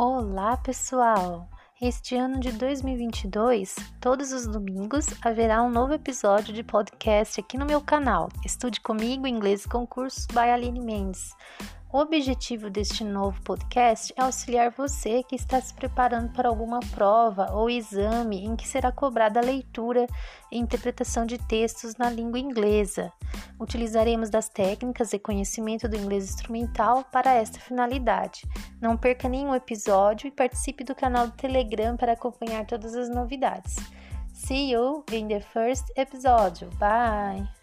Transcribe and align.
Olá, 0.00 0.56
pessoal! 0.56 1.50
Este 1.82 2.14
ano 2.14 2.38
de 2.38 2.52
2022, 2.52 3.74
todos 4.00 4.30
os 4.30 4.46
domingos, 4.46 5.06
haverá 5.20 5.60
um 5.60 5.68
novo 5.68 5.92
episódio 5.92 6.54
de 6.54 6.62
podcast 6.62 7.40
aqui 7.40 7.58
no 7.58 7.66
meu 7.66 7.80
canal. 7.80 8.28
Estude 8.44 8.80
comigo 8.80 9.26
Inglês 9.26 9.66
Concursos 9.66 10.24
by 10.26 10.50
Aline 10.50 10.78
Mendes. 10.78 11.34
O 11.92 11.98
objetivo 11.98 12.70
deste 12.70 13.02
novo 13.02 13.42
podcast 13.42 14.14
é 14.16 14.22
auxiliar 14.22 14.70
você 14.70 15.24
que 15.24 15.34
está 15.34 15.60
se 15.60 15.74
preparando 15.74 16.32
para 16.32 16.48
alguma 16.48 16.78
prova 16.94 17.50
ou 17.50 17.68
exame 17.68 18.44
em 18.44 18.54
que 18.54 18.68
será 18.68 18.92
cobrada 18.92 19.40
a 19.40 19.42
leitura 19.44 20.06
e 20.52 20.58
interpretação 20.58 21.26
de 21.26 21.38
textos 21.38 21.96
na 21.96 22.08
língua 22.08 22.38
inglesa. 22.38 23.12
Utilizaremos 23.60 24.30
das 24.30 24.48
técnicas 24.48 25.12
e 25.12 25.18
conhecimento 25.18 25.88
do 25.88 25.96
inglês 25.96 26.24
instrumental 26.30 27.04
para 27.04 27.34
esta 27.34 27.58
finalidade. 27.58 28.42
Não 28.80 28.96
perca 28.96 29.28
nenhum 29.28 29.54
episódio 29.54 30.28
e 30.28 30.30
participe 30.30 30.84
do 30.84 30.94
canal 30.94 31.26
do 31.26 31.36
Telegram 31.36 31.96
para 31.96 32.12
acompanhar 32.12 32.64
todas 32.66 32.94
as 32.94 33.08
novidades. 33.08 33.76
See 34.32 34.70
you 34.70 35.04
in 35.10 35.26
the 35.26 35.40
first 35.40 35.90
episode. 35.96 36.64
Bye! 36.78 37.57